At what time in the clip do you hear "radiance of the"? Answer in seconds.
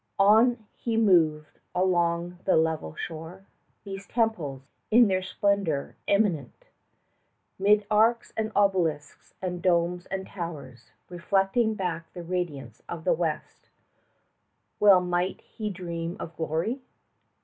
12.23-13.13